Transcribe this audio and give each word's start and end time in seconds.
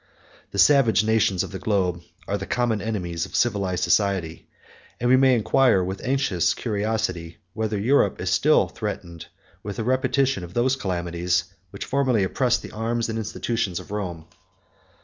The 0.49 0.57
savage 0.57 1.03
nations 1.03 1.43
of 1.43 1.51
the 1.51 1.59
globe 1.59 2.01
are 2.27 2.35
the 2.39 2.47
common 2.47 2.81
enemies 2.81 3.27
of 3.27 3.35
civilized 3.35 3.83
society; 3.83 4.47
and 4.99 5.07
we 5.11 5.15
may 5.15 5.35
inquire, 5.35 5.83
with 5.83 6.01
anxious 6.03 6.55
curiosity, 6.55 7.37
whether 7.53 7.77
Europe 7.77 8.19
is 8.19 8.31
still 8.31 8.67
threatened 8.67 9.27
with 9.61 9.77
a 9.77 9.83
repetition 9.83 10.43
of 10.43 10.55
those 10.55 10.75
calamities, 10.75 11.43
which 11.69 11.85
formerly 11.85 12.23
oppressed 12.23 12.63
the 12.63 12.71
arms 12.71 13.09
and 13.09 13.19
institutions 13.19 13.79
of 13.79 13.91
Rome. 13.91 14.25